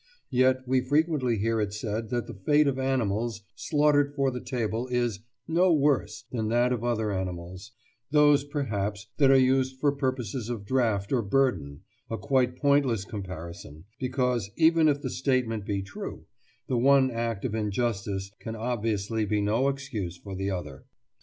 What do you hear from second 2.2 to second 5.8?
the fate of animals slaughtered for the table is "no